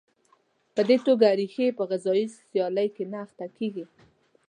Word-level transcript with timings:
په 0.75 0.81
دې 0.89 0.97
توګه 1.07 1.27
ریښې 1.39 1.67
په 1.77 1.83
غذایي 1.89 2.25
سیالۍ 2.49 2.87
کې 2.95 3.03
نه 3.11 3.17
اخته 3.25 3.45
کېږي. 3.57 3.85